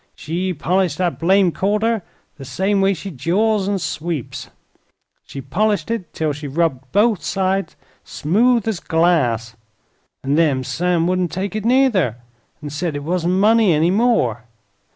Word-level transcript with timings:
She 0.15 0.51
polished 0.51 0.97
that 0.97 1.19
blamed 1.19 1.53
quarter 1.53 2.01
the 2.37 2.43
same 2.43 2.81
way 2.81 2.95
she 2.95 3.11
jaws 3.11 3.69
an' 3.69 3.77
sweeps; 3.77 4.49
she 5.27 5.41
polished 5.41 5.91
it 5.91 6.11
'til 6.11 6.33
she 6.33 6.47
rubbed 6.47 6.91
both 6.91 7.21
sides 7.21 7.75
smooth 8.03 8.67
as 8.67 8.79
glass, 8.79 9.55
an' 10.23 10.33
then 10.33 10.63
Sam 10.63 11.05
wouldn't 11.05 11.31
take 11.31 11.55
it, 11.55 11.65
nuther, 11.65 12.15
'n' 12.63 12.71
said 12.71 12.95
it 12.95 13.03
wasn't 13.03 13.33
money 13.35 13.73
any 13.73 13.91
more. 13.91 14.45